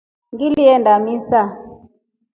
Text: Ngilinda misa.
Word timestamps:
Ngilinda 0.33 0.93
misa. 1.05 1.41